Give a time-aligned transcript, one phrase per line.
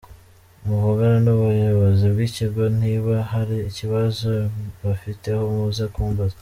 [0.65, 4.29] Muvugane n’ubuyobozi bw’ikigo niba hari ikibazo
[4.81, 6.37] bamfiteho muze kumbaza.